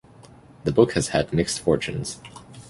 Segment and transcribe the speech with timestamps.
[0.63, 2.19] The book has had mixed fortunes.